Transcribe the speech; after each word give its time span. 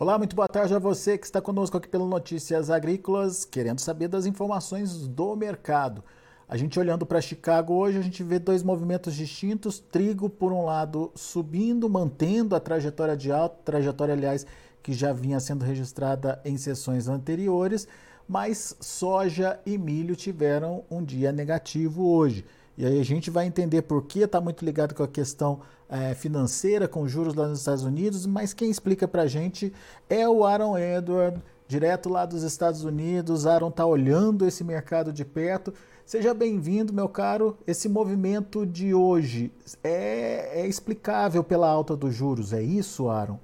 Olá, 0.00 0.16
muito 0.16 0.34
boa 0.34 0.48
tarde 0.48 0.74
a 0.74 0.78
você 0.78 1.18
que 1.18 1.26
está 1.26 1.42
conosco 1.42 1.76
aqui 1.76 1.86
pelo 1.86 2.08
Notícias 2.08 2.70
Agrícolas, 2.70 3.44
querendo 3.44 3.80
saber 3.80 4.08
das 4.08 4.24
informações 4.24 5.06
do 5.06 5.36
mercado. 5.36 6.02
A 6.48 6.56
gente 6.56 6.80
olhando 6.80 7.04
para 7.04 7.20
Chicago 7.20 7.74
hoje, 7.74 7.98
a 7.98 8.00
gente 8.00 8.22
vê 8.22 8.38
dois 8.38 8.62
movimentos 8.62 9.14
distintos. 9.14 9.78
Trigo, 9.78 10.30
por 10.30 10.54
um 10.54 10.64
lado, 10.64 11.12
subindo, 11.14 11.86
mantendo 11.86 12.56
a 12.56 12.60
trajetória 12.60 13.14
de 13.14 13.30
alta, 13.30 13.58
trajetória, 13.62 14.14
aliás, 14.14 14.46
que 14.82 14.94
já 14.94 15.12
vinha 15.12 15.38
sendo 15.38 15.66
registrada 15.66 16.40
em 16.46 16.56
sessões 16.56 17.06
anteriores, 17.06 17.86
mas 18.26 18.74
soja 18.80 19.60
e 19.66 19.76
milho 19.76 20.16
tiveram 20.16 20.82
um 20.90 21.04
dia 21.04 21.30
negativo 21.30 22.08
hoje. 22.08 22.46
E 22.78 22.86
aí 22.86 22.98
a 22.98 23.04
gente 23.04 23.28
vai 23.28 23.44
entender 23.44 23.82
por 23.82 24.04
que 24.04 24.20
está 24.20 24.40
muito 24.40 24.64
ligado 24.64 24.94
com 24.94 25.02
a 25.02 25.08
questão 25.08 25.60
é, 25.90 26.14
financeira, 26.14 26.86
com 26.86 27.08
juros 27.08 27.34
lá 27.34 27.48
nos 27.48 27.58
Estados 27.58 27.82
Unidos, 27.82 28.24
mas 28.24 28.54
quem 28.54 28.70
explica 28.70 29.08
para 29.08 29.22
a 29.22 29.26
gente 29.26 29.72
é 30.08 30.28
o 30.28 30.44
Aaron 30.44 30.78
Edward, 30.78 31.42
direto 31.66 32.08
lá 32.08 32.24
dos 32.24 32.42
Estados 32.42 32.84
Unidos. 32.84 33.46
Aaron 33.46 33.68
está 33.68 33.84
olhando 33.84 34.46
esse 34.46 34.62
mercado 34.62 35.12
de 35.12 35.24
perto. 35.24 35.74
Seja 36.04 36.32
bem-vindo, 36.32 36.92
meu 36.92 37.08
caro. 37.08 37.58
Esse 37.66 37.88
movimento 37.88 38.64
de 38.64 38.94
hoje 38.94 39.52
é, 39.82 40.60
é 40.62 40.66
explicável 40.66 41.42
pela 41.42 41.68
alta 41.68 41.96
dos 41.96 42.14
juros, 42.14 42.52
é 42.52 42.62
isso, 42.62 43.08
Aaron? 43.08 43.38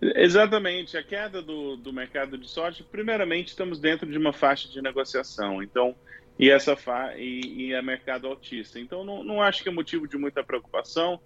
Exatamente. 0.00 0.96
A 0.96 1.02
queda 1.02 1.40
do, 1.40 1.76
do 1.76 1.92
mercado 1.92 2.36
de 2.36 2.48
soja, 2.48 2.84
primeiramente, 2.90 3.48
estamos 3.48 3.78
dentro 3.78 4.10
de 4.10 4.18
uma 4.18 4.32
faixa 4.32 4.68
de 4.68 4.82
negociação. 4.82 5.62
Então, 5.62 5.94
e 6.38 6.50
essa 6.50 6.76
fa 6.76 7.14
e, 7.16 7.68
e 7.68 7.72
é 7.72 7.82
mercado 7.82 8.26
autista. 8.26 8.78
Então 8.78 9.04
não, 9.04 9.22
não 9.22 9.42
acho 9.42 9.62
que 9.62 9.68
é 9.68 9.72
motivo 9.72 10.08
de 10.08 10.16
muita 10.16 10.42
preocupação. 10.42 11.20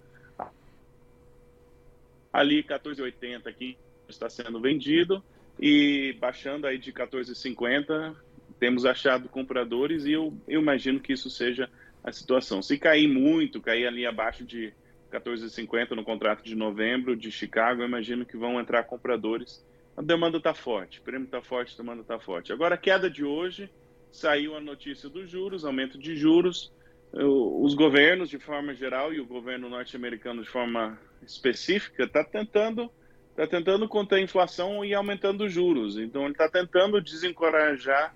Ali 2.31 2.63
14,80 2.63 3.47
aqui 3.47 3.77
está 4.07 4.29
sendo 4.29 4.59
vendido 4.59 5.23
e 5.59 6.15
baixando 6.19 6.67
aí 6.67 6.77
de 6.77 6.93
14,50 6.93 8.15
temos 8.59 8.85
achado 8.85 9.29
compradores 9.29 10.05
e 10.05 10.11
eu, 10.11 10.33
eu 10.47 10.61
imagino 10.61 10.99
que 10.99 11.13
isso 11.13 11.29
seja 11.29 11.69
a 12.03 12.11
situação. 12.11 12.61
Se 12.61 12.77
cair 12.77 13.07
muito, 13.07 13.61
cair 13.61 13.87
ali 13.87 14.05
abaixo 14.05 14.43
de 14.43 14.73
14,50 15.11 15.91
no 15.91 16.03
contrato 16.03 16.43
de 16.43 16.55
novembro 16.55 17.15
de 17.15 17.31
Chicago, 17.31 17.81
eu 17.81 17.87
imagino 17.87 18.25
que 18.25 18.37
vão 18.37 18.59
entrar 18.59 18.83
compradores. 18.83 19.65
A 19.95 20.01
demanda 20.01 20.37
está 20.37 20.53
forte, 20.53 20.99
o 20.99 21.03
prêmio 21.03 21.25
está 21.25 21.41
forte, 21.41 21.73
a 21.73 21.77
demanda 21.77 22.01
está 22.01 22.19
forte. 22.19 22.53
Agora 22.53 22.75
a 22.75 22.77
queda 22.77 23.09
de 23.09 23.23
hoje 23.23 23.69
saiu 24.11 24.55
a 24.55 24.59
notícia 24.59 25.09
dos 25.09 25.29
juros, 25.29 25.65
aumento 25.65 25.97
de 25.97 26.15
juros. 26.15 26.71
Os 27.13 27.73
governos, 27.73 28.29
de 28.29 28.37
forma 28.37 28.73
geral, 28.73 29.13
e 29.13 29.19
o 29.19 29.25
governo 29.25 29.69
norte-americano, 29.69 30.43
de 30.43 30.49
forma 30.49 30.99
específica, 31.23 32.03
está 32.03 32.23
tentando, 32.23 32.91
tá 33.35 33.47
tentando 33.47 33.87
conter 33.87 34.15
a 34.15 34.21
inflação 34.21 34.83
e 34.83 34.93
aumentando 34.93 35.45
os 35.45 35.53
juros. 35.53 35.97
Então, 35.97 36.23
ele 36.23 36.33
está 36.33 36.49
tentando 36.49 37.01
desencorajar 37.01 38.13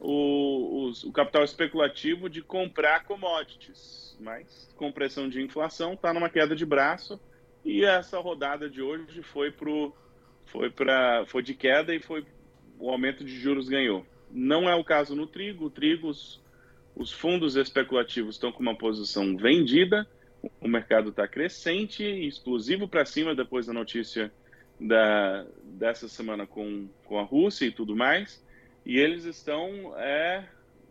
o, 0.00 0.88
o, 0.88 1.08
o, 1.08 1.12
capital 1.12 1.44
especulativo 1.44 2.28
de 2.28 2.42
comprar 2.42 3.04
commodities. 3.04 4.16
Mas, 4.20 4.68
com 4.76 4.92
pressão 4.92 5.28
de 5.28 5.40
inflação, 5.40 5.94
está 5.94 6.12
numa 6.12 6.28
queda 6.28 6.56
de 6.56 6.66
braço. 6.66 7.20
E 7.64 7.84
essa 7.84 8.18
rodada 8.18 8.68
de 8.68 8.82
hoje 8.82 9.22
foi, 9.22 9.52
pro, 9.52 9.94
foi, 10.46 10.68
pra, 10.68 11.24
foi 11.26 11.42
de 11.42 11.54
queda 11.54 11.94
e 11.94 12.00
foi 12.00 12.26
o 12.78 12.90
aumento 12.90 13.24
de 13.24 13.38
juros 13.38 13.68
ganhou. 13.68 14.04
Não 14.32 14.68
é 14.68 14.74
o 14.74 14.82
caso 14.82 15.14
no 15.14 15.26
trigo. 15.26 15.66
O 15.66 15.70
trigo, 15.70 16.08
os, 16.08 16.40
os 16.96 17.12
fundos 17.12 17.56
especulativos 17.56 18.36
estão 18.36 18.50
com 18.50 18.62
uma 18.62 18.76
posição 18.76 19.36
vendida, 19.36 20.08
o 20.60 20.66
mercado 20.66 21.10
está 21.10 21.28
crescente, 21.28 22.02
explosivo 22.02 22.88
para 22.88 23.04
cima 23.04 23.34
depois 23.34 23.66
da 23.66 23.72
notícia 23.72 24.32
da, 24.80 25.46
dessa 25.62 26.08
semana 26.08 26.46
com, 26.46 26.88
com 27.04 27.18
a 27.18 27.22
Rússia 27.22 27.66
e 27.66 27.70
tudo 27.70 27.94
mais. 27.94 28.44
E 28.84 28.98
eles 28.98 29.24
estão 29.24 29.94
é, 29.96 30.44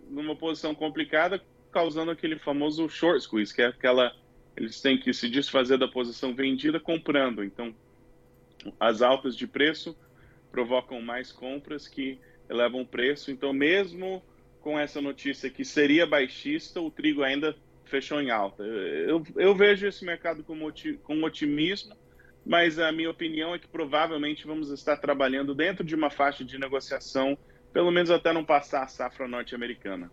numa 0.09 0.35
posição 0.35 0.73
complicada, 0.73 1.41
causando 1.71 2.11
aquele 2.11 2.37
famoso 2.37 2.87
short 2.87 3.21
squeeze, 3.21 3.53
que 3.53 3.61
é 3.61 3.67
aquela. 3.67 4.15
Eles 4.55 4.81
têm 4.81 4.97
que 4.97 5.13
se 5.13 5.29
desfazer 5.29 5.77
da 5.77 5.87
posição 5.87 6.33
vendida 6.33 6.79
comprando. 6.79 7.43
Então, 7.43 7.73
as 8.79 9.01
altas 9.01 9.35
de 9.35 9.47
preço 9.47 9.97
provocam 10.51 11.01
mais 11.01 11.31
compras 11.31 11.87
que 11.87 12.19
elevam 12.51 12.81
o 12.81 12.85
preço. 12.85 13.31
Então, 13.31 13.53
mesmo 13.53 14.21
com 14.59 14.77
essa 14.77 15.01
notícia 15.01 15.49
que 15.49 15.65
seria 15.65 16.05
baixista, 16.05 16.79
o 16.79 16.91
trigo 16.91 17.23
ainda 17.23 17.55
fechou 17.85 18.21
em 18.21 18.29
alta. 18.29 18.63
Eu, 18.63 19.23
eu 19.35 19.55
vejo 19.55 19.87
esse 19.87 20.05
mercado 20.05 20.43
com, 20.43 20.55
com 21.03 21.23
otimismo, 21.23 21.95
mas 22.45 22.77
a 22.77 22.91
minha 22.91 23.09
opinião 23.09 23.55
é 23.55 23.59
que 23.59 23.67
provavelmente 23.67 24.45
vamos 24.45 24.69
estar 24.69 24.97
trabalhando 24.97 25.55
dentro 25.55 25.83
de 25.83 25.95
uma 25.95 26.09
faixa 26.09 26.43
de 26.43 26.59
negociação, 26.59 27.37
pelo 27.73 27.91
menos 27.91 28.11
até 28.11 28.31
não 28.31 28.45
passar 28.45 28.83
a 28.83 28.87
safra 28.87 29.27
norte-americana. 29.27 30.11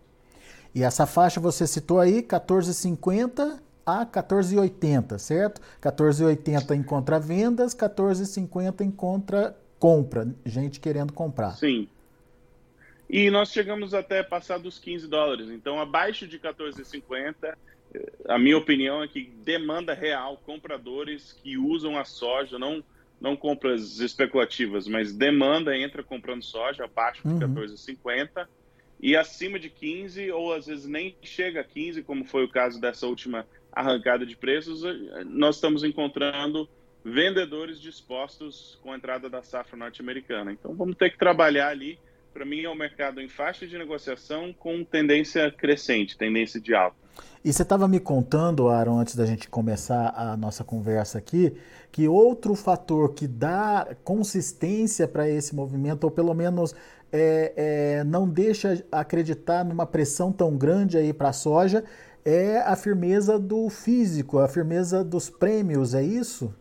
E 0.73 0.83
essa 0.83 1.05
faixa 1.05 1.39
você 1.39 1.65
citou 1.67 1.99
aí, 1.99 2.21
14,50 2.21 3.59
a 3.85 4.05
14,80, 4.05 5.17
certo? 5.17 5.61
14,80 5.81 6.75
em 6.75 6.83
contra 6.83 7.19
vendas, 7.19 7.73
14,50 7.73 8.81
em 8.81 8.91
contra 8.91 9.55
compra, 9.79 10.27
gente 10.45 10.79
querendo 10.79 11.13
comprar. 11.13 11.51
Sim. 11.51 11.87
E 13.09 13.31
nós 13.31 13.51
chegamos 13.51 13.93
até 13.93 14.21
passar 14.21 14.59
dos 14.59 14.77
15 14.77 15.07
dólares. 15.07 15.49
Então, 15.49 15.79
abaixo 15.79 16.27
de 16.27 16.37
14,50, 16.37 17.55
a 18.27 18.37
minha 18.37 18.57
opinião 18.57 19.01
é 19.01 19.07
que 19.07 19.23
demanda 19.43 19.93
real, 19.93 20.37
compradores 20.45 21.33
que 21.41 21.57
usam 21.57 21.97
a 21.97 22.05
soja, 22.05 22.59
não, 22.59 22.83
não 23.19 23.35
compras 23.35 23.99
especulativas, 23.99 24.87
mas 24.87 25.11
demanda 25.11 25.75
entra 25.75 26.03
comprando 26.03 26.43
soja 26.43 26.85
abaixo 26.85 27.27
de 27.27 27.33
uhum. 27.43 27.55
14,50 27.55 28.47
e 29.01 29.15
acima 29.15 29.57
de 29.57 29.69
15, 29.69 30.31
ou 30.31 30.53
às 30.53 30.67
vezes 30.67 30.85
nem 30.85 31.15
chega 31.23 31.61
a 31.61 31.63
15, 31.63 32.03
como 32.03 32.25
foi 32.25 32.43
o 32.43 32.49
caso 32.49 32.79
dessa 32.79 33.07
última 33.07 33.47
arrancada 33.71 34.25
de 34.25 34.35
preços, 34.35 34.83
nós 35.25 35.55
estamos 35.55 35.83
encontrando 35.83 36.69
vendedores 37.03 37.79
dispostos 37.79 38.77
com 38.83 38.91
a 38.91 38.97
entrada 38.97 39.29
da 39.29 39.41
safra 39.41 39.77
norte-americana. 39.77 40.51
Então, 40.51 40.75
vamos 40.75 40.97
ter 40.97 41.09
que 41.09 41.17
trabalhar 41.17 41.69
ali 41.69 41.97
para 42.39 42.45
mim, 42.45 42.63
é 42.63 42.69
um 42.69 42.75
mercado 42.75 43.19
em 43.19 43.27
faixa 43.27 43.67
de 43.67 43.77
negociação 43.77 44.55
com 44.57 44.81
tendência 44.81 45.51
crescente, 45.51 46.17
tendência 46.17 46.57
de 46.57 46.73
alta. 46.73 46.95
E 47.43 47.51
você 47.51 47.63
estava 47.63 47.85
me 47.85 47.99
contando, 47.99 48.69
Aaron, 48.69 48.97
antes 48.97 49.13
da 49.13 49.25
gente 49.25 49.49
começar 49.49 50.13
a 50.15 50.37
nossa 50.37 50.63
conversa 50.63 51.17
aqui, 51.17 51.51
que 51.91 52.07
outro 52.07 52.55
fator 52.55 53.13
que 53.13 53.27
dá 53.27 53.89
consistência 54.05 55.05
para 55.05 55.29
esse 55.29 55.53
movimento, 55.53 56.05
ou 56.05 56.11
pelo 56.11 56.33
menos 56.33 56.73
é, 57.11 57.51
é, 57.57 58.03
não 58.05 58.25
deixa 58.25 58.85
acreditar 58.89 59.65
numa 59.65 59.85
pressão 59.85 60.31
tão 60.31 60.55
grande 60.55 60.97
aí 60.97 61.11
para 61.11 61.29
a 61.29 61.33
soja, 61.33 61.83
é 62.23 62.59
a 62.59 62.77
firmeza 62.77 63.37
do 63.37 63.69
físico, 63.69 64.39
a 64.39 64.47
firmeza 64.47 65.03
dos 65.03 65.29
prêmios, 65.29 65.93
é 65.93 66.01
isso? 66.01 66.53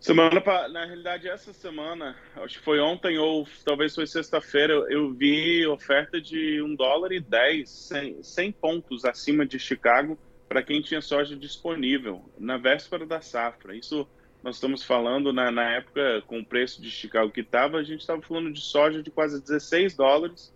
Semana, 0.00 0.42
na 0.70 0.86
realidade, 0.86 1.28
essa 1.28 1.52
semana, 1.52 2.16
acho 2.36 2.58
que 2.58 2.64
foi 2.64 2.80
ontem 2.80 3.18
ou 3.18 3.46
talvez 3.62 3.94
foi 3.94 4.06
sexta-feira, 4.06 4.72
eu 4.88 5.12
vi 5.12 5.66
oferta 5.66 6.18
de 6.18 6.62
um 6.62 6.74
dólar 6.74 7.12
e 7.12 7.20
10, 7.20 7.68
100, 7.68 8.22
100 8.22 8.52
pontos 8.52 9.04
acima 9.04 9.44
de 9.44 9.58
Chicago 9.58 10.18
para 10.48 10.62
quem 10.62 10.80
tinha 10.80 11.02
soja 11.02 11.36
disponível 11.36 12.24
na 12.38 12.56
véspera 12.56 13.04
da 13.04 13.20
safra. 13.20 13.76
Isso 13.76 14.08
nós 14.42 14.54
estamos 14.54 14.82
falando 14.82 15.34
na, 15.34 15.50
na 15.50 15.70
época 15.74 16.22
com 16.26 16.40
o 16.40 16.46
preço 16.46 16.80
de 16.80 16.90
Chicago 16.90 17.30
que 17.30 17.42
estava, 17.42 17.76
a 17.76 17.82
gente 17.82 18.00
estava 18.00 18.22
falando 18.22 18.50
de 18.50 18.62
soja 18.62 19.02
de 19.02 19.10
quase 19.10 19.38
16 19.38 19.96
dólares 19.96 20.50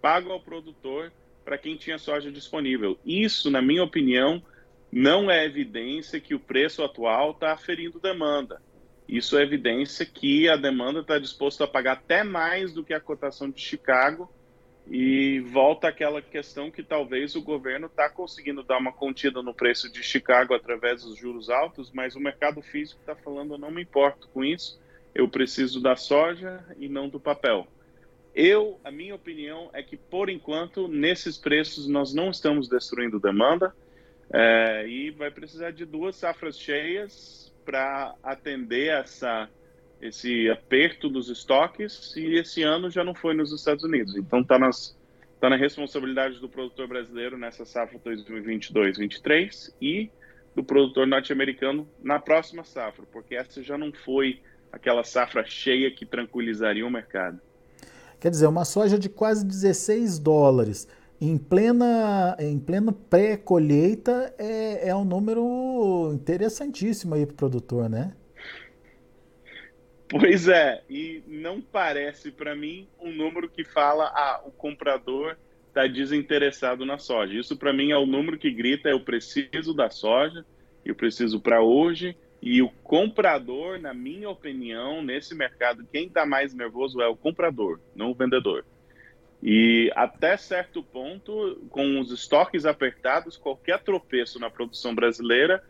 pago 0.00 0.30
ao 0.30 0.40
produtor 0.40 1.12
para 1.44 1.58
quem 1.58 1.76
tinha 1.76 1.98
soja 1.98 2.30
disponível. 2.30 2.96
Isso, 3.04 3.50
na 3.50 3.60
minha 3.60 3.82
opinião, 3.82 4.40
não 4.92 5.28
é 5.28 5.44
evidência 5.44 6.20
que 6.20 6.32
o 6.32 6.38
preço 6.38 6.80
atual 6.84 7.32
está 7.32 7.52
aferindo 7.52 7.98
demanda 7.98 8.62
isso 9.08 9.36
é 9.36 9.42
evidência 9.42 10.06
que 10.06 10.48
a 10.48 10.56
demanda 10.56 11.00
está 11.00 11.18
disposta 11.18 11.64
a 11.64 11.68
pagar 11.68 11.92
até 11.92 12.24
mais 12.24 12.72
do 12.72 12.82
que 12.82 12.94
a 12.94 13.00
cotação 13.00 13.50
de 13.50 13.60
Chicago 13.60 14.30
e 14.86 15.40
volta 15.40 15.88
aquela 15.88 16.20
questão 16.20 16.70
que 16.70 16.82
talvez 16.82 17.34
o 17.34 17.42
governo 17.42 17.86
está 17.86 18.08
conseguindo 18.08 18.62
dar 18.62 18.78
uma 18.78 18.92
contida 18.92 19.42
no 19.42 19.54
preço 19.54 19.90
de 19.90 20.02
Chicago 20.02 20.54
através 20.54 21.02
dos 21.02 21.16
juros 21.16 21.48
altos, 21.48 21.90
mas 21.92 22.14
o 22.14 22.20
mercado 22.20 22.60
físico 22.60 23.00
está 23.00 23.14
falando 23.14 23.56
não 23.56 23.70
me 23.70 23.82
importo 23.82 24.28
com 24.28 24.44
isso, 24.44 24.80
eu 25.14 25.28
preciso 25.28 25.80
da 25.80 25.96
soja 25.96 26.64
e 26.78 26.88
não 26.88 27.08
do 27.08 27.20
papel. 27.20 27.66
Eu, 28.34 28.80
a 28.82 28.90
minha 28.90 29.14
opinião 29.14 29.70
é 29.72 29.82
que 29.82 29.96
por 29.96 30.28
enquanto 30.28 30.88
nesses 30.88 31.38
preços 31.38 31.86
nós 31.86 32.12
não 32.12 32.30
estamos 32.30 32.68
destruindo 32.68 33.20
demanda 33.20 33.74
é, 34.32 34.86
e 34.88 35.10
vai 35.10 35.30
precisar 35.30 35.70
de 35.70 35.84
duas 35.84 36.16
safras 36.16 36.58
cheias 36.58 37.43
para 37.64 38.14
atender 38.22 38.88
essa, 38.88 39.48
esse 40.00 40.50
aperto 40.50 41.08
dos 41.08 41.28
estoques 41.28 42.14
e 42.16 42.36
esse 42.36 42.62
ano 42.62 42.90
já 42.90 43.02
não 43.02 43.14
foi 43.14 43.34
nos 43.34 43.52
Estados 43.52 43.84
Unidos. 43.84 44.16
Então 44.16 44.40
está 44.40 44.58
nas 44.58 44.96
tá 45.40 45.50
na 45.50 45.56
responsabilidade 45.56 46.38
do 46.40 46.48
produtor 46.48 46.88
brasileiro 46.88 47.36
nessa 47.36 47.66
safra 47.66 47.98
2022-23 47.98 49.74
e 49.80 50.10
do 50.54 50.64
produtor 50.64 51.06
norte-americano 51.06 51.86
na 52.02 52.18
próxima 52.18 52.64
safra, 52.64 53.04
porque 53.12 53.34
essa 53.34 53.62
já 53.62 53.76
não 53.76 53.92
foi 53.92 54.40
aquela 54.72 55.04
safra 55.04 55.44
cheia 55.44 55.90
que 55.90 56.06
tranquilizaria 56.06 56.86
o 56.86 56.90
mercado. 56.90 57.40
Quer 58.18 58.30
dizer, 58.30 58.46
uma 58.46 58.64
soja 58.64 58.98
de 58.98 59.10
quase 59.10 59.44
16 59.44 60.18
dólares 60.18 60.88
em 61.30 61.38
plena, 61.38 62.36
em 62.38 62.58
plena 62.58 62.92
pré-colheita 62.92 64.34
é, 64.38 64.88
é 64.88 64.96
um 64.96 65.04
número 65.04 66.12
interessantíssimo 66.12 67.14
aí 67.14 67.24
para 67.24 67.32
o 67.32 67.36
produtor, 67.36 67.88
né? 67.88 68.14
Pois 70.08 70.48
é, 70.48 70.82
e 70.88 71.22
não 71.26 71.60
parece 71.60 72.30
para 72.30 72.54
mim 72.54 72.86
um 73.00 73.10
número 73.10 73.48
que 73.48 73.64
fala 73.64 74.04
ah, 74.14 74.42
o 74.44 74.50
comprador 74.50 75.36
está 75.68 75.86
desinteressado 75.86 76.84
na 76.84 76.98
soja. 76.98 77.34
Isso 77.34 77.56
para 77.56 77.72
mim 77.72 77.90
é 77.90 77.96
o 77.96 78.06
número 78.06 78.38
que 78.38 78.50
grita 78.50 78.88
eu 78.88 79.00
preciso 79.00 79.74
da 79.74 79.90
soja, 79.90 80.44
eu 80.84 80.94
preciso 80.94 81.40
para 81.40 81.62
hoje 81.62 82.16
e 82.40 82.60
o 82.60 82.68
comprador, 82.82 83.80
na 83.80 83.94
minha 83.94 84.28
opinião, 84.28 85.02
nesse 85.02 85.34
mercado, 85.34 85.88
quem 85.90 86.06
está 86.06 86.26
mais 86.26 86.52
nervoso 86.54 87.00
é 87.00 87.08
o 87.08 87.16
comprador, 87.16 87.80
não 87.96 88.10
o 88.10 88.14
vendedor. 88.14 88.64
E 89.46 89.92
até 89.94 90.38
certo 90.38 90.82
ponto, 90.82 91.66
com 91.68 92.00
os 92.00 92.10
estoques 92.10 92.64
apertados, 92.64 93.36
qualquer 93.36 93.78
tropeço 93.78 94.40
na 94.40 94.48
produção 94.48 94.94
brasileira, 94.94 95.62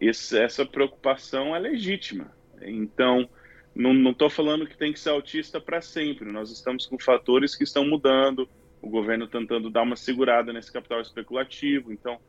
esse, 0.00 0.38
essa 0.38 0.64
preocupação 0.64 1.54
é 1.54 1.58
legítima. 1.58 2.32
Então, 2.62 3.28
não 3.74 4.12
estou 4.12 4.30
falando 4.30 4.64
que 4.64 4.76
tem 4.76 4.92
que 4.92 5.00
ser 5.00 5.10
autista 5.10 5.60
para 5.60 5.80
sempre. 5.80 6.30
Nós 6.30 6.52
estamos 6.52 6.86
com 6.86 6.96
fatores 7.00 7.56
que 7.56 7.64
estão 7.64 7.84
mudando, 7.84 8.48
o 8.80 8.88
governo 8.88 9.26
tentando 9.26 9.70
dar 9.70 9.82
uma 9.82 9.96
segurada 9.96 10.52
nesse 10.52 10.72
capital 10.72 11.00
especulativo. 11.00 11.92
Então, 11.92 12.20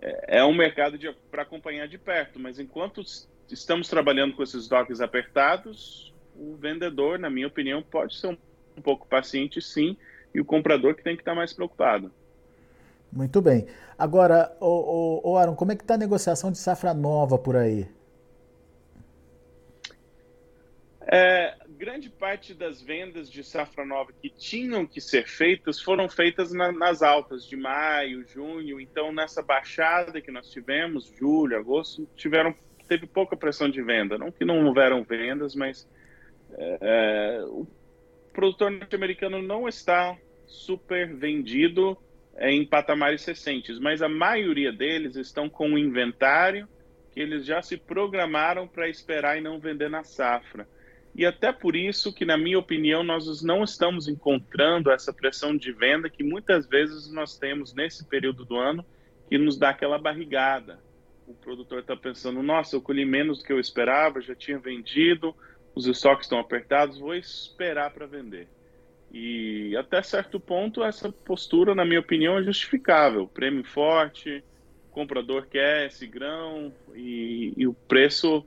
é, 0.00 0.38
é 0.38 0.44
um 0.44 0.54
mercado 0.54 0.98
para 1.30 1.42
acompanhar 1.42 1.86
de 1.86 1.98
perto. 1.98 2.40
Mas 2.40 2.58
enquanto 2.58 3.02
estamos 3.50 3.88
trabalhando 3.88 4.34
com 4.34 4.42
esses 4.42 4.62
estoques 4.62 5.02
apertados, 5.02 6.14
o 6.34 6.56
vendedor, 6.56 7.18
na 7.18 7.28
minha 7.28 7.46
opinião, 7.46 7.82
pode 7.82 8.16
ser 8.16 8.28
um, 8.28 8.38
um 8.74 8.80
pouco 8.80 9.06
paciente, 9.06 9.60
sim, 9.60 9.98
e 10.34 10.40
o 10.40 10.44
comprador 10.44 10.94
que 10.94 11.02
tem 11.02 11.16
que 11.16 11.22
estar 11.22 11.34
mais 11.34 11.52
preocupado. 11.52 12.10
Muito 13.12 13.42
bem. 13.42 13.66
Agora, 13.98 14.56
o, 14.60 15.20
o, 15.24 15.30
o 15.32 15.36
Aaron, 15.36 15.54
como 15.54 15.72
é 15.72 15.76
que 15.76 15.82
está 15.82 15.94
a 15.94 15.98
negociação 15.98 16.52
de 16.52 16.58
safra 16.58 16.94
nova 16.94 17.36
por 17.36 17.56
aí? 17.56 17.88
É, 21.12 21.56
grande 21.70 22.08
parte 22.08 22.54
das 22.54 22.80
vendas 22.80 23.28
de 23.28 23.42
safra 23.42 23.84
nova 23.84 24.12
que 24.12 24.30
tinham 24.30 24.86
que 24.86 25.00
ser 25.00 25.26
feitas 25.26 25.80
foram 25.80 26.08
feitas 26.08 26.52
na, 26.52 26.70
nas 26.70 27.02
altas 27.02 27.44
de 27.44 27.56
maio, 27.56 28.24
junho. 28.28 28.80
Então, 28.80 29.12
nessa 29.12 29.42
baixada 29.42 30.20
que 30.20 30.30
nós 30.30 30.48
tivemos, 30.50 31.12
julho, 31.18 31.56
agosto, 31.56 32.06
tiveram 32.14 32.54
teve 32.86 33.06
pouca 33.06 33.36
pressão 33.36 33.68
de 33.68 33.82
venda. 33.82 34.18
Não 34.18 34.30
que 34.30 34.44
não 34.44 34.66
houveram 34.66 35.02
vendas, 35.04 35.54
mas 35.54 35.88
é, 36.52 36.78
é 36.80 37.44
o 37.44 37.66
produtor 38.32 38.70
norte-americano 38.70 39.42
não 39.42 39.68
está 39.68 40.16
super 40.46 41.14
vendido 41.14 41.96
em 42.38 42.64
patamares 42.64 43.24
recentes, 43.24 43.78
mas 43.78 44.02
a 44.02 44.08
maioria 44.08 44.72
deles 44.72 45.16
estão 45.16 45.48
com 45.48 45.68
um 45.68 45.78
inventário 45.78 46.68
que 47.12 47.20
eles 47.20 47.44
já 47.44 47.60
se 47.60 47.76
programaram 47.76 48.66
para 48.66 48.88
esperar 48.88 49.36
e 49.36 49.40
não 49.40 49.58
vender 49.58 49.90
na 49.90 50.04
safra. 50.04 50.66
E 51.14 51.26
até 51.26 51.52
por 51.52 51.74
isso 51.74 52.14
que, 52.14 52.24
na 52.24 52.38
minha 52.38 52.58
opinião, 52.58 53.02
nós 53.02 53.42
não 53.42 53.64
estamos 53.64 54.06
encontrando 54.06 54.90
essa 54.90 55.12
pressão 55.12 55.56
de 55.56 55.72
venda 55.72 56.08
que 56.08 56.22
muitas 56.22 56.66
vezes 56.66 57.10
nós 57.12 57.36
temos 57.36 57.74
nesse 57.74 58.04
período 58.06 58.44
do 58.44 58.56
ano, 58.56 58.84
que 59.28 59.36
nos 59.36 59.58
dá 59.58 59.70
aquela 59.70 59.98
barrigada. 59.98 60.78
O 61.26 61.34
produtor 61.34 61.80
está 61.80 61.96
pensando, 61.96 62.42
nossa, 62.42 62.76
eu 62.76 62.80
colhi 62.80 63.04
menos 63.04 63.38
do 63.38 63.44
que 63.44 63.52
eu 63.52 63.60
esperava, 63.60 64.20
já 64.20 64.34
tinha 64.34 64.58
vendido, 64.58 65.34
os 65.74 65.86
estoques 65.86 66.26
estão 66.26 66.38
apertados, 66.38 66.98
vou 66.98 67.14
esperar 67.14 67.90
para 67.90 68.06
vender. 68.06 68.48
E 69.12 69.76
até 69.76 70.02
certo 70.02 70.38
ponto, 70.38 70.84
essa 70.84 71.10
postura, 71.10 71.74
na 71.74 71.84
minha 71.84 72.00
opinião, 72.00 72.38
é 72.38 72.42
justificável. 72.42 73.26
Prêmio 73.26 73.64
forte, 73.64 74.44
o 74.88 74.92
comprador 74.92 75.46
quer 75.46 75.86
esse 75.86 76.06
grão 76.06 76.72
e, 76.94 77.52
e 77.56 77.66
o 77.66 77.74
preço 77.74 78.44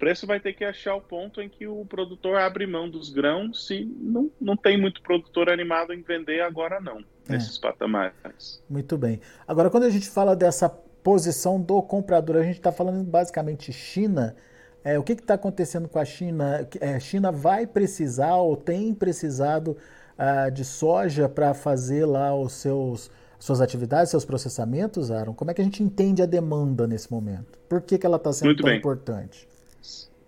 preço 0.00 0.26
vai 0.26 0.40
ter 0.40 0.54
que 0.54 0.64
achar 0.64 0.94
o 0.94 1.00
ponto 1.00 1.42
em 1.42 1.48
que 1.48 1.66
o 1.66 1.84
produtor 1.84 2.38
abre 2.38 2.66
mão 2.66 2.88
dos 2.88 3.10
grãos 3.10 3.66
se 3.66 3.84
não, 3.84 4.30
não 4.40 4.56
tem 4.56 4.80
muito 4.80 5.02
produtor 5.02 5.50
animado 5.50 5.92
em 5.92 6.00
vender 6.00 6.40
agora 6.40 6.80
não, 6.80 7.00
é. 7.00 7.32
nesses 7.32 7.58
patamares. 7.58 8.64
Muito 8.68 8.96
bem. 8.96 9.20
Agora, 9.46 9.68
quando 9.68 9.84
a 9.84 9.90
gente 9.90 10.08
fala 10.08 10.34
dessa 10.34 10.70
posição 10.70 11.60
do 11.60 11.82
comprador, 11.82 12.36
a 12.36 12.42
gente 12.42 12.56
está 12.56 12.72
falando 12.72 13.04
basicamente 13.04 13.72
China. 13.74 14.34
É, 14.82 14.98
o 14.98 15.02
que 15.02 15.12
está 15.12 15.34
acontecendo 15.34 15.88
com 15.88 15.98
a 15.98 16.04
China? 16.04 16.68
É, 16.80 16.94
a 16.94 17.00
China 17.00 17.30
vai 17.30 17.66
precisar 17.66 18.36
ou 18.36 18.56
tem 18.56 18.94
precisado 18.94 19.76
uh, 20.18 20.50
de 20.50 20.64
soja 20.64 21.28
para 21.28 21.52
fazer 21.54 22.06
lá 22.06 22.34
os 22.34 22.52
seus 22.52 23.10
suas 23.38 23.62
atividades, 23.62 24.10
seus 24.10 24.24
processamentos, 24.24 25.10
Aaron? 25.10 25.32
Como 25.32 25.50
é 25.50 25.54
que 25.54 25.62
a 25.62 25.64
gente 25.64 25.82
entende 25.82 26.20
a 26.20 26.26
demanda 26.26 26.86
nesse 26.86 27.10
momento? 27.10 27.58
Por 27.66 27.80
que, 27.80 27.96
que 27.96 28.04
ela 28.04 28.18
está 28.18 28.30
sendo 28.34 28.48
Muito 28.48 28.60
tão 28.60 28.68
bem. 28.68 28.78
importante? 28.78 29.48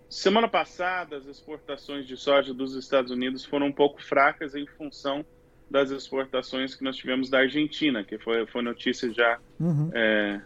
Semana 0.09 0.47
passada, 0.47 1.17
as 1.17 1.27
exportações 1.27 2.07
de 2.07 2.17
soja 2.17 2.53
dos 2.53 2.75
Estados 2.75 3.11
Unidos 3.11 3.45
foram 3.45 3.67
um 3.67 3.71
pouco 3.71 4.01
fracas 4.03 4.55
em 4.55 4.65
função 4.65 5.23
das 5.69 5.91
exportações 5.91 6.75
que 6.75 6.83
nós 6.83 6.95
tivemos 6.95 7.29
da 7.29 7.39
Argentina, 7.39 8.03
que 8.03 8.17
foi, 8.17 8.45
foi 8.47 8.61
notícia 8.61 9.11
já 9.13 9.39
uhum. 9.59 9.91
é, 9.93 10.41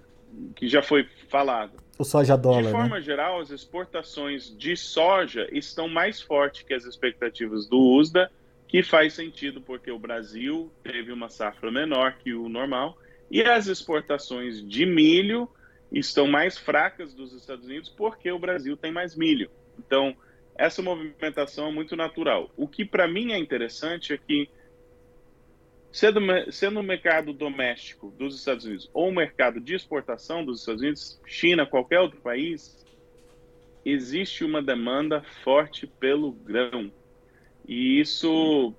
que 0.56 0.68
já 0.68 0.82
foi 0.82 1.06
falado. 1.30 1.74
O 1.98 2.04
soja 2.04 2.38
dólar. 2.38 2.64
De 2.64 2.72
forma 2.72 2.98
né? 2.98 3.02
geral, 3.02 3.40
as 3.40 3.50
exportações 3.50 4.56
de 4.56 4.76
soja 4.78 5.48
estão 5.52 5.88
mais 5.88 6.22
fortes 6.22 6.64
que 6.64 6.74
as 6.74 6.86
expectativas 6.86 7.68
do 7.68 7.78
USDA, 7.78 8.32
que 8.68 8.84
faz 8.84 9.14
sentido 9.14 9.62
porque 9.62 9.90
o 9.92 9.98
Brasil 9.98 10.72
teve 10.84 11.12
uma 11.12 11.30
safra 11.30 11.72
menor 11.72 12.18
que 12.20 12.34
o 12.34 12.50
normal, 12.50 12.98
e 13.32 13.42
as 13.42 13.68
exportações 13.68 14.62
de 14.68 14.86
milho 14.86 15.50
estão 15.92 16.28
mais 16.28 16.58
fracas 16.58 17.14
dos 17.14 17.34
Estados 17.34 17.66
Unidos 17.66 17.90
porque 17.90 18.32
o 18.32 18.40
Brasil 18.40 18.76
tem 18.76 18.92
mais 18.92 19.16
milho. 19.16 19.50
Então, 19.80 20.16
essa 20.56 20.82
movimentação 20.82 21.70
é 21.70 21.72
muito 21.72 21.96
natural. 21.96 22.50
O 22.58 22.68
que 22.68 22.84
para 22.84 23.08
mim 23.08 23.32
é 23.32 23.38
interessante 23.38 24.14
é 24.14 24.18
que, 24.18 24.50
sendo, 25.92 26.20
sendo 26.52 26.80
o 26.80 26.84
mercado 26.84 27.34
doméstico 27.34 28.12
dos 28.18 28.36
Estados 28.36 28.66
Unidos 28.66 28.90
ou 28.94 29.10
o 29.10 29.16
mercado 29.16 29.60
de 29.60 29.76
exportação 29.76 30.44
dos 30.44 30.60
Estados 30.60 30.82
Unidos, 30.82 31.22
China, 31.26 31.66
qualquer 31.66 32.00
outro 32.00 32.20
país, 32.20 32.86
existe 33.84 34.44
uma 34.44 34.62
demanda 34.62 35.24
forte 35.44 35.88
pelo 35.88 36.32
grão. 36.32 36.92
E 37.68 38.00
isso 38.00 38.74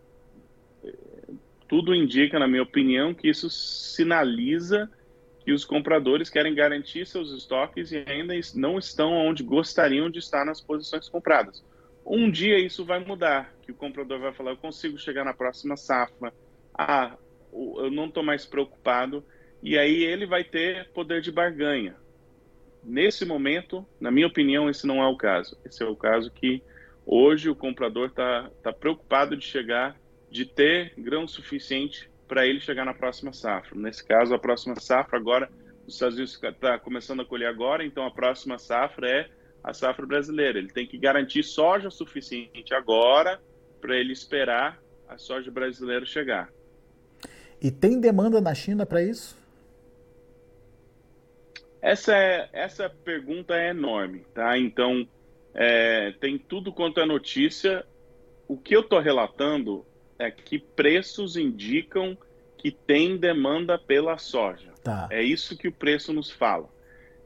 tudo 1.66 1.94
indica, 1.94 2.38
na 2.38 2.48
minha 2.48 2.62
opinião, 2.62 3.12
que 3.12 3.28
isso 3.28 3.50
sinaliza 3.50 4.90
que 5.44 5.52
os 5.52 5.64
compradores 5.64 6.28
querem 6.28 6.54
garantir 6.54 7.06
seus 7.06 7.30
estoques 7.30 7.92
e 7.92 8.04
ainda 8.06 8.34
não 8.54 8.78
estão 8.78 9.12
onde 9.12 9.42
gostariam 9.42 10.10
de 10.10 10.18
estar 10.18 10.44
nas 10.44 10.60
posições 10.60 11.08
compradas. 11.08 11.64
Um 12.04 12.30
dia 12.30 12.58
isso 12.58 12.84
vai 12.84 13.02
mudar, 13.04 13.54
que 13.62 13.72
o 13.72 13.74
comprador 13.74 14.18
vai 14.18 14.32
falar, 14.32 14.52
eu 14.52 14.56
consigo 14.56 14.98
chegar 14.98 15.24
na 15.24 15.34
próxima 15.34 15.76
safra, 15.76 16.32
ah, 16.78 17.16
eu 17.52 17.90
não 17.90 18.06
estou 18.06 18.22
mais 18.22 18.46
preocupado, 18.46 19.24
e 19.60 19.76
aí 19.76 20.04
ele 20.04 20.26
vai 20.26 20.44
ter 20.44 20.88
poder 20.90 21.20
de 21.20 21.32
barganha. 21.32 21.96
Nesse 22.84 23.24
momento, 23.24 23.84
na 24.00 24.10
minha 24.10 24.28
opinião, 24.28 24.70
esse 24.70 24.86
não 24.86 25.02
é 25.02 25.06
o 25.06 25.16
caso. 25.16 25.58
Esse 25.64 25.82
é 25.82 25.86
o 25.86 25.96
caso 25.96 26.30
que 26.30 26.62
hoje 27.04 27.50
o 27.50 27.56
comprador 27.56 28.08
está 28.08 28.48
tá 28.62 28.72
preocupado 28.72 29.36
de 29.36 29.44
chegar, 29.44 29.98
de 30.30 30.46
ter 30.46 30.94
grão 30.96 31.26
suficiente 31.26 32.08
para 32.28 32.46
ele 32.46 32.60
chegar 32.60 32.84
na 32.84 32.94
próxima 32.94 33.32
safra. 33.32 33.76
Nesse 33.76 34.06
caso, 34.06 34.32
a 34.34 34.38
próxima 34.38 34.76
safra 34.78 35.18
agora, 35.18 35.50
os 35.86 35.94
Estados 35.94 36.14
Unidos 36.14 36.40
está 36.42 36.78
começando 36.78 37.20
a 37.20 37.24
colher 37.24 37.48
agora, 37.48 37.84
então 37.84 38.06
a 38.06 38.10
próxima 38.10 38.58
safra 38.58 39.10
é 39.10 39.28
a 39.64 39.74
safra 39.74 40.06
brasileira. 40.06 40.58
Ele 40.58 40.68
tem 40.68 40.86
que 40.86 40.98
garantir 40.98 41.42
soja 41.42 41.90
suficiente 41.90 42.72
agora 42.72 43.40
para 43.80 43.96
ele 43.96 44.12
esperar 44.12 44.80
a 45.08 45.16
soja 45.18 45.50
brasileira 45.50 46.04
chegar. 46.04 46.52
E 47.60 47.70
tem 47.70 48.00
demanda 48.00 48.40
na 48.40 48.54
China 48.54 48.86
para 48.86 49.02
isso? 49.02 49.36
Essa, 51.80 52.16
é, 52.16 52.48
essa 52.52 52.88
pergunta 52.88 53.54
é 53.54 53.70
enorme, 53.70 54.24
tá? 54.34 54.58
Então, 54.58 55.06
é, 55.54 56.12
tem 56.20 56.38
tudo 56.38 56.72
quanto 56.72 57.00
é 57.00 57.06
notícia. 57.06 57.84
O 58.46 58.56
que 58.56 58.74
eu 58.74 58.80
estou 58.80 59.00
relatando 59.00 59.84
é 60.18 60.30
que 60.30 60.58
preços 60.58 61.36
indicam 61.36 62.16
que 62.56 62.70
tem 62.70 63.16
demanda 63.16 63.78
pela 63.78 64.18
soja. 64.18 64.72
Tá. 64.82 65.08
É 65.10 65.22
isso 65.22 65.56
que 65.56 65.68
o 65.68 65.72
preço 65.72 66.12
nos 66.12 66.30
fala. 66.30 66.68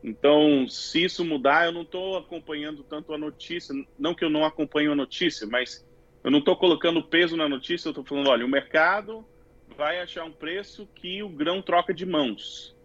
Então, 0.05 0.69
se 0.69 1.05
isso 1.05 1.25
mudar, 1.25 1.67
eu 1.67 1.73
não 1.73 1.83
estou 1.83 2.17
acompanhando 2.19 2.83
tanto 2.83 3.15
a 3.15 3.19
notícia. 3.19 3.75
Não 3.99 4.15
que 4.15 4.25
eu 4.25 4.31
não 4.31 4.45
acompanhe 4.45 4.89
a 4.89 4.95
notícia, 4.95 5.47
mas 5.47 5.87
eu 6.25 6.31
não 6.31 6.41
estou 6.41 6.57
colocando 6.57 7.03
peso 7.03 7.37
na 7.37 7.49
notícia. 7.49 7.89
Eu 7.89 7.93
estou 7.93 8.05
falando, 8.05 8.29
olha, 8.29 8.45
o 8.45 8.49
mercado 8.49 9.25
vai 9.73 10.01
achar 10.01 10.25
um 10.25 10.33
preço 10.33 10.89
que 10.95 11.23
o 11.23 11.29
grão 11.29 11.61
troca 11.61 11.93
de 11.93 12.07
mãos. 12.07 12.77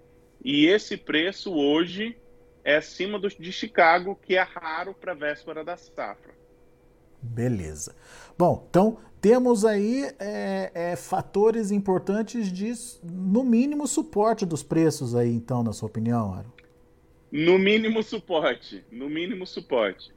E 0.43 0.65
esse 0.65 0.97
preço 0.97 1.53
hoje 1.53 2.17
é 2.63 2.77
acima 2.77 3.19
do, 3.19 3.29
de 3.29 3.51
Chicago, 3.51 4.17
que 4.21 4.35
é 4.35 4.41
raro 4.41 4.93
para 4.93 5.11
a 5.11 5.15
véspera 5.15 5.63
da 5.63 5.77
safra. 5.77 6.33
Beleza. 7.21 7.95
Bom, 8.37 8.65
então 8.69 8.97
temos 9.19 9.65
aí 9.65 10.03
é, 10.19 10.71
é, 10.73 10.95
fatores 10.95 11.71
importantes 11.71 12.51
de, 12.51 12.71
no 13.03 13.43
mínimo, 13.43 13.87
suporte 13.87 14.45
dos 14.45 14.63
preços 14.63 15.15
aí, 15.15 15.33
então, 15.33 15.63
na 15.63 15.73
sua 15.73 15.87
opinião, 15.87 16.33
Aaron? 16.33 16.51
No 17.31 17.57
mínimo 17.59 18.01
suporte, 18.03 18.85
no 18.91 19.09
mínimo 19.09 19.45
suporte. 19.45 20.16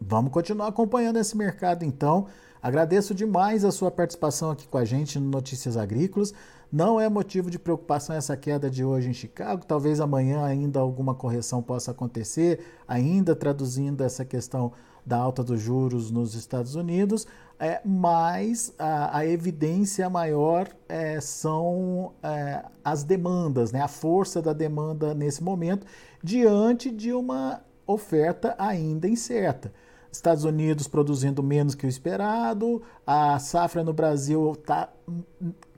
Vamos 0.00 0.32
continuar 0.32 0.68
acompanhando 0.68 1.18
esse 1.18 1.36
mercado, 1.36 1.84
então. 1.84 2.26
Agradeço 2.62 3.14
demais 3.14 3.64
a 3.64 3.70
sua 3.70 3.90
participação 3.90 4.50
aqui 4.50 4.66
com 4.66 4.78
a 4.78 4.84
gente 4.84 5.18
no 5.18 5.28
Notícias 5.28 5.76
Agrícolas. 5.76 6.32
Não 6.72 6.98
é 6.98 7.08
motivo 7.08 7.50
de 7.50 7.58
preocupação 7.58 8.16
essa 8.16 8.36
queda 8.36 8.70
de 8.70 8.82
hoje 8.84 9.10
em 9.10 9.12
Chicago. 9.12 9.66
Talvez 9.66 10.00
amanhã 10.00 10.44
ainda 10.44 10.80
alguma 10.80 11.14
correção 11.14 11.62
possa 11.62 11.90
acontecer, 11.90 12.64
ainda 12.88 13.36
traduzindo 13.36 14.02
essa 14.02 14.24
questão 14.24 14.72
da 15.04 15.18
alta 15.18 15.44
dos 15.44 15.60
juros 15.60 16.10
nos 16.10 16.34
Estados 16.34 16.74
Unidos, 16.74 17.26
é, 17.58 17.80
mas 17.84 18.72
a, 18.78 19.18
a 19.18 19.26
evidência 19.26 20.08
maior 20.08 20.68
é, 20.88 21.20
são 21.20 22.12
é, 22.22 22.64
as 22.82 23.04
demandas, 23.04 23.70
né, 23.70 23.80
a 23.80 23.88
força 23.88 24.40
da 24.40 24.52
demanda 24.52 25.14
nesse 25.14 25.42
momento, 25.42 25.86
diante 26.22 26.90
de 26.90 27.12
uma 27.12 27.62
oferta 27.86 28.54
ainda 28.58 29.06
incerta. 29.06 29.72
Estados 30.16 30.44
Unidos 30.44 30.86
produzindo 30.86 31.42
menos 31.42 31.74
que 31.74 31.86
o 31.86 31.88
esperado, 31.88 32.82
a 33.06 33.38
safra 33.38 33.82
no 33.82 33.92
Brasil 33.92 34.52
está 34.52 34.92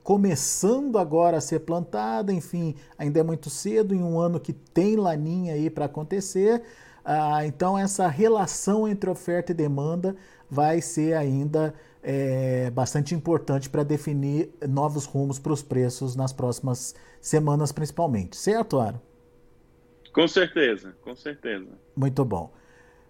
começando 0.03 0.97
agora 0.97 1.37
a 1.37 1.41
ser 1.41 1.59
plantada, 1.59 2.31
enfim, 2.31 2.75
ainda 2.97 3.19
é 3.19 3.23
muito 3.23 3.49
cedo 3.49 3.93
em 3.93 4.01
um 4.01 4.19
ano 4.19 4.39
que 4.39 4.53
tem 4.53 4.95
laninha 4.95 5.53
aí 5.53 5.69
para 5.69 5.85
acontecer. 5.85 6.63
Ah, 7.03 7.45
então, 7.45 7.77
essa 7.77 8.07
relação 8.07 8.87
entre 8.87 9.09
oferta 9.09 9.51
e 9.51 9.55
demanda 9.55 10.15
vai 10.49 10.81
ser 10.81 11.13
ainda 11.13 11.73
é, 12.01 12.69
bastante 12.69 13.13
importante 13.13 13.69
para 13.69 13.83
definir 13.83 14.49
novos 14.67 15.05
rumos 15.05 15.39
para 15.39 15.51
os 15.51 15.61
preços 15.61 16.15
nas 16.15 16.31
próximas 16.31 16.95
semanas, 17.19 17.71
principalmente. 17.71 18.37
Certo, 18.37 18.79
Aro? 18.79 19.01
Com 20.13 20.27
certeza, 20.27 20.95
com 21.01 21.15
certeza. 21.15 21.67
Muito 21.95 22.23
bom. 22.23 22.51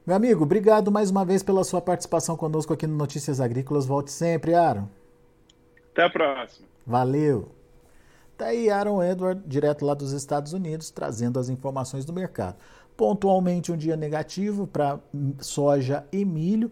Meu 0.08 0.16
amigo, 0.16 0.44
obrigado 0.44 0.90
mais 0.90 1.12
uma 1.12 1.26
vez 1.26 1.44
pela 1.44 1.66
sua 1.66 1.82
participação 1.82 2.38
conosco 2.38 2.72
aqui 2.72 2.88
no 2.88 2.96
Notícias 2.96 3.42
Agrícolas. 3.42 3.86
Volte 3.86 4.10
sempre, 4.10 4.56
Aaron. 4.56 4.88
Até 5.92 6.04
a 6.04 6.10
próxima. 6.10 6.66
Valeu. 6.86 7.52
Tá 8.38 8.46
aí 8.46 8.70
Aaron 8.70 9.04
Edward, 9.04 9.44
direto 9.46 9.86
lá 9.86 9.94
dos 9.94 10.14
Estados 10.14 10.54
Unidos, 10.54 10.92
trazendo 10.92 11.38
as 11.38 11.50
informações 11.50 12.06
do 12.06 12.14
mercado. 12.14 12.56
Pontualmente 12.96 13.70
um 13.70 13.76
dia 13.76 13.98
negativo 13.98 14.66
para 14.66 14.98
soja 15.42 16.06
e 16.10 16.24
milho, 16.24 16.72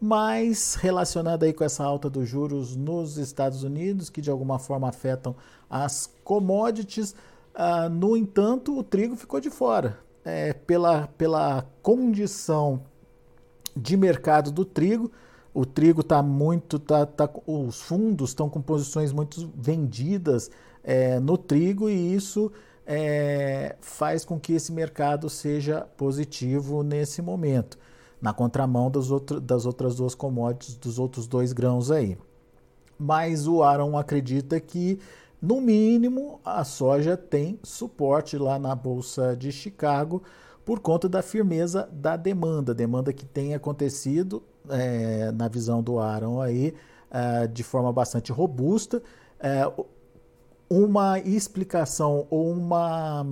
mas 0.00 0.76
relacionado 0.76 1.42
aí 1.42 1.52
com 1.52 1.64
essa 1.64 1.82
alta 1.82 2.08
dos 2.08 2.28
juros 2.28 2.76
nos 2.76 3.16
Estados 3.16 3.64
Unidos, 3.64 4.08
que 4.08 4.20
de 4.20 4.30
alguma 4.30 4.60
forma 4.60 4.88
afetam 4.88 5.34
as 5.68 6.08
commodities. 6.22 7.16
Uh, 7.52 7.88
no 7.90 8.16
entanto, 8.16 8.78
o 8.78 8.84
trigo 8.84 9.16
ficou 9.16 9.40
de 9.40 9.50
fora. 9.50 10.05
É, 10.28 10.52
pela, 10.52 11.06
pela 11.06 11.64
condição 11.80 12.82
de 13.76 13.96
mercado 13.96 14.50
do 14.50 14.64
trigo, 14.64 15.12
o 15.54 15.64
trigo 15.64 16.00
está 16.00 16.20
muito. 16.22 16.80
Tá, 16.80 17.06
tá, 17.06 17.30
os 17.46 17.80
fundos 17.80 18.30
estão 18.30 18.50
com 18.50 18.60
posições 18.60 19.12
muito 19.12 19.50
vendidas 19.54 20.50
é, 20.82 21.20
no 21.20 21.38
trigo 21.38 21.88
e 21.88 22.12
isso 22.14 22.50
é, 22.86 23.76
faz 23.80 24.24
com 24.24 24.38
que 24.38 24.52
esse 24.52 24.72
mercado 24.72 25.28
seja 25.28 25.82
positivo 25.96 26.82
nesse 26.82 27.20
momento, 27.20 27.78
na 28.20 28.32
contramão 28.32 28.90
das, 28.90 29.10
outro, 29.10 29.40
das 29.40 29.64
outras 29.64 29.96
duas 29.96 30.14
commodities, 30.14 30.76
dos 30.76 30.98
outros 30.98 31.26
dois 31.26 31.52
grãos 31.52 31.90
aí. 31.90 32.16
Mas 32.98 33.46
o 33.46 33.62
Aaron 33.62 33.98
acredita 33.98 34.58
que, 34.60 34.98
no 35.40 35.60
mínimo, 35.60 36.40
a 36.44 36.64
soja 36.64 37.16
tem 37.16 37.58
suporte 37.62 38.38
lá 38.38 38.58
na 38.58 38.74
Bolsa 38.74 39.36
de 39.36 39.52
Chicago 39.52 40.22
por 40.64 40.80
conta 40.80 41.08
da 41.08 41.22
firmeza 41.22 41.88
da 41.92 42.16
demanda, 42.16 42.74
demanda 42.74 43.12
que 43.12 43.24
tem 43.24 43.54
acontecido, 43.54 44.42
é, 44.68 45.30
na 45.30 45.46
visão 45.46 45.82
do 45.82 46.00
Aaron 46.00 46.40
aí, 46.40 46.74
é, 47.10 47.46
de 47.46 47.62
forma 47.62 47.92
bastante 47.92 48.32
robusta. 48.32 49.02
É, 49.38 49.70
uma 50.68 51.20
explicação 51.20 52.26
ou 52.28 52.50
uma 52.50 53.24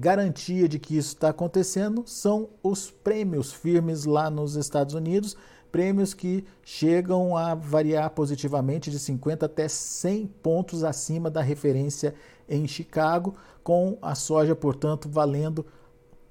garantia 0.00 0.68
de 0.68 0.80
que 0.80 0.96
isso 0.96 1.14
está 1.14 1.28
acontecendo 1.28 2.02
são 2.06 2.48
os 2.60 2.90
prêmios 2.90 3.52
firmes 3.52 4.04
lá 4.04 4.28
nos 4.28 4.56
Estados 4.56 4.94
Unidos, 4.94 5.36
prêmios 5.70 6.14
que 6.14 6.44
chegam 6.64 7.36
a 7.36 7.54
variar 7.54 8.10
positivamente 8.10 8.90
de 8.90 8.98
50 8.98 9.46
até 9.46 9.68
100 9.68 10.26
pontos 10.42 10.84
acima 10.84 11.30
da 11.30 11.40
referência 11.40 12.14
em 12.48 12.66
Chicago, 12.66 13.34
com 13.62 13.98
a 14.00 14.14
soja, 14.14 14.54
portanto, 14.56 15.08
valendo 15.08 15.66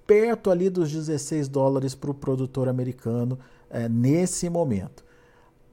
perto 0.05 0.49
ali 0.49 0.69
dos 0.69 0.91
16 0.91 1.47
dólares 1.47 1.93
para 1.93 2.11
o 2.11 2.13
produtor 2.13 2.69
americano 2.69 3.37
é, 3.69 3.87
nesse 3.89 4.49
momento. 4.49 5.05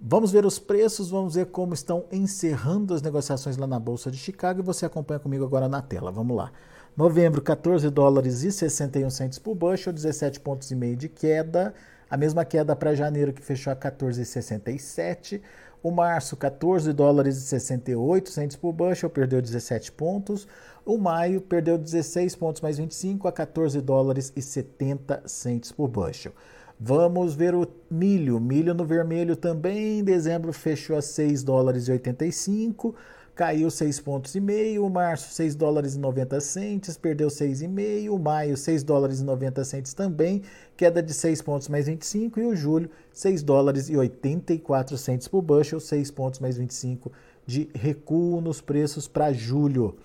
Vamos 0.00 0.32
ver 0.32 0.44
os 0.44 0.58
preços, 0.58 1.08
vamos 1.08 1.34
ver 1.34 1.46
como 1.46 1.72
estão 1.72 2.04
encerrando 2.12 2.92
as 2.92 3.00
negociações 3.00 3.56
lá 3.56 3.66
na 3.66 3.78
Bolsa 3.78 4.10
de 4.10 4.18
Chicago 4.18 4.60
e 4.60 4.62
você 4.62 4.84
acompanha 4.84 5.20
comigo 5.20 5.44
agora 5.44 5.68
na 5.68 5.80
tela. 5.80 6.12
Vamos 6.12 6.36
lá. 6.36 6.52
Novembro, 6.96 7.40
14 7.40 7.88
dólares 7.88 8.42
e 8.42 8.52
61 8.52 9.08
centos 9.08 9.38
por 9.38 9.54
bushel, 9.54 9.92
17 9.92 10.40
pontos 10.40 10.70
e 10.70 10.76
meio 10.76 10.96
de 10.96 11.08
queda. 11.08 11.74
A 12.08 12.16
mesma 12.16 12.44
queda 12.44 12.76
para 12.76 12.94
janeiro 12.94 13.32
que 13.32 13.42
fechou 13.42 13.72
a 13.72 13.76
14,67. 13.76 15.40
O 15.82 15.90
março, 15.90 16.36
14 16.36 16.92
dólares 16.92 17.36
e 17.36 17.42
68 17.42 18.30
centos 18.30 18.56
por 18.56 18.72
bushel, 18.72 19.10
perdeu 19.10 19.42
17 19.42 19.92
pontos. 19.92 20.48
O 20.84 20.96
maio 20.96 21.40
perdeu 21.40 21.76
16 21.76 22.34
pontos 22.36 22.62
mais 22.62 22.78
25 22.78 23.28
a 23.28 23.32
14 23.32 23.80
dólares 23.80 24.32
e 24.34 24.40
70 24.40 25.22
centos 25.26 25.72
por 25.72 25.88
bushel. 25.88 26.32
Vamos 26.78 27.34
ver 27.34 27.54
o 27.54 27.66
milho. 27.90 28.40
Milho 28.40 28.74
no 28.74 28.84
vermelho 28.84 29.36
também. 29.36 30.00
Em 30.00 30.04
dezembro 30.04 30.52
fechou 30.52 30.96
a 30.96 31.02
6 31.02 31.42
dólares 31.42 31.86
e 31.88 31.92
85, 31.92 32.94
caiu 33.34 33.70
6 33.70 34.00
pontos 34.00 34.34
e 34.34 34.40
meio. 34.40 34.88
Março 34.88 35.32
6 35.34 35.54
dólares 35.54 35.94
e 35.94 35.98
90 35.98 36.40
centes, 36.40 36.96
perdeu 36.96 37.28
6,5. 37.28 38.10
O 38.10 38.18
maio 38.18 38.56
6 38.56 38.82
dólares 38.82 39.20
e 39.20 39.24
90 39.24 39.64
centes 39.64 39.92
também, 39.92 40.42
queda 40.76 41.02
de 41.02 41.12
6 41.12 41.42
pontos 41.42 41.68
mais 41.68 41.86
25 41.86 42.40
e 42.40 42.44
o 42.44 42.56
julho 42.56 42.90
6 43.12 43.42
dólares 43.42 43.88
e 43.88 43.96
84 43.96 44.96
centes 44.96 45.28
por 45.28 45.42
bushel, 45.42 45.80
6 45.80 46.10
pontos 46.10 46.40
mais 46.40 46.56
25 46.56 47.10
de 47.46 47.68
recuo 47.74 48.40
nos 48.40 48.60
preços 48.60 49.06
para 49.08 49.32
julho. 49.32 49.96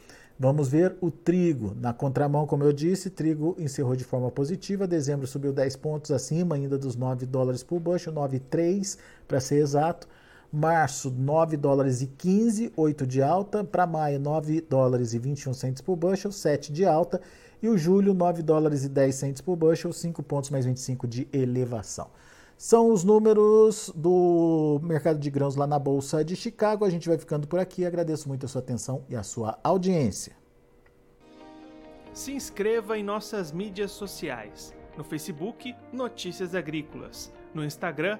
Vamos 0.41 0.69
ver 0.69 0.95
o 1.01 1.11
trigo. 1.11 1.75
Na 1.81 1.91
contramão, 1.91 2.47
como 2.47 2.63
eu 2.63 2.71
disse, 2.71 3.09
trigo 3.09 3.57
encerrou 3.59 3.93
de 3.93 4.05
forma 4.05 4.31
positiva. 4.31 4.87
Dezembro 4.87 5.27
subiu 5.27 5.51
10 5.51 5.75
pontos 5.75 6.11
acima 6.11 6.55
ainda 6.55 6.77
dos 6.77 6.95
9 6.95 7.25
dólares 7.25 7.61
por 7.61 7.77
bushel, 7.77 8.13
9,3 8.13 8.97
para 9.27 9.41
ser 9.41 9.57
exato. 9.57 10.07
Março, 10.51 11.11
9 11.11 11.57
dólares 11.57 12.01
e 12.01 12.07
15, 12.07 12.73
8 12.75 13.05
de 13.05 13.21
alta. 13.21 13.63
Para 13.63 13.85
maio, 13.85 14.19
9 14.19 14.61
dólares 14.61 15.13
e 15.13 15.19
21 15.19 15.53
centos 15.53 15.81
por 15.81 15.95
bushel, 15.95 16.31
7 16.31 16.71
de 16.71 16.85
alta. 16.85 17.21
E 17.61 17.67
o 17.67 17.77
julho, 17.77 18.13
9 18.13 18.41
dólares 18.41 18.83
e 18.83 18.89
10 18.89 19.13
centos 19.13 19.41
por 19.41 19.55
bushel, 19.55 19.93
5 19.93 20.23
pontos 20.23 20.49
mais 20.49 20.65
25 20.65 21.07
de 21.07 21.27
elevação. 21.31 22.09
São 22.57 22.91
os 22.91 23.03
números 23.03 23.91
do 23.95 24.81
mercado 24.83 25.17
de 25.17 25.29
grãos 25.29 25.55
lá 25.55 25.65
na 25.65 25.79
Bolsa 25.79 26.25
de 26.25 26.35
Chicago. 26.35 26.83
A 26.83 26.89
gente 26.89 27.07
vai 27.07 27.17
ficando 27.17 27.47
por 27.47 27.59
aqui. 27.59 27.85
Agradeço 27.85 28.27
muito 28.27 28.45
a 28.45 28.49
sua 28.49 28.59
atenção 28.59 29.05
e 29.07 29.15
a 29.15 29.23
sua 29.23 29.57
audiência. 29.63 30.35
Se 32.11 32.33
inscreva 32.33 32.97
em 32.97 33.03
nossas 33.03 33.51
mídias 33.51 33.91
sociais. 33.91 34.73
No 34.97 35.05
Facebook, 35.05 35.73
Notícias 35.93 36.53
Agrícolas. 36.53 37.31
No 37.53 37.63
Instagram, 37.63 38.19